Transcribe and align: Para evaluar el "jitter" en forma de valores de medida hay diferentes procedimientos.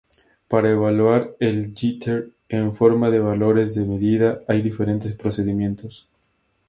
Para 0.47 0.71
evaluar 0.71 1.35
el 1.39 1.75
"jitter" 1.75 2.31
en 2.49 2.73
forma 2.75 3.11
de 3.11 3.19
valores 3.19 3.75
de 3.75 3.85
medida 3.85 4.39
hay 4.47 4.63
diferentes 4.63 5.13
procedimientos. 5.13 6.09